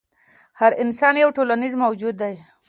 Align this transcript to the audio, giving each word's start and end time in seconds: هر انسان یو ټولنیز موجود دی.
هر 0.59 0.71
انسان 0.83 1.13
یو 1.23 1.29
ټولنیز 1.37 1.73
موجود 1.83 2.15
دی. 2.21 2.35